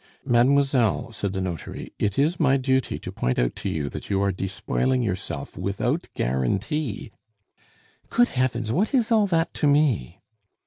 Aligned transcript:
"Mademoiselle," 0.25 1.11
said 1.11 1.31
the 1.31 1.39
notary, 1.39 1.93
"it 1.99 2.17
is 2.17 2.39
my 2.39 2.57
duty 2.57 2.97
to 2.97 3.11
point 3.11 3.37
out 3.37 3.55
to 3.55 3.69
you 3.69 3.87
that 3.87 4.09
you 4.09 4.19
are 4.19 4.31
despoiling 4.31 5.03
yourself 5.03 5.55
without 5.55 6.07
guarantee" 6.15 7.11
"Good 8.09 8.29
heavens! 8.29 8.71
what 8.71 8.95
is 8.95 9.11
all 9.11 9.27
that 9.27 9.53
to 9.53 9.67
me?" 9.67 10.19